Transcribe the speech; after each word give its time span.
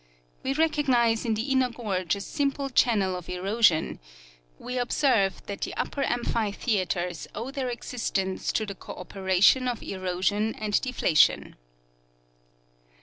We 0.41 0.53
recognize 0.53 1.25
in 1.25 1.35
the 1.35 1.51
inner 1.51 1.69
gorge 1.69 2.15
a 2.15 2.21
simple 2.21 2.71
channel 2.71 3.15
of 3.15 3.29
erosion; 3.29 3.99
we 4.57 4.79
ob 4.79 4.91
serve 4.91 5.45
that 5.45 5.61
the 5.61 5.75
upper 5.75 6.03
amphitheaters 6.03 7.27
OAve 7.35 7.53
their 7.53 7.69
existence 7.69 8.51
to 8.53 8.65
the 8.65 8.73
cooperation 8.73 9.67
of 9.67 9.83
erosion 9.83 10.55
and 10.55 10.81
deflation. 10.81 11.55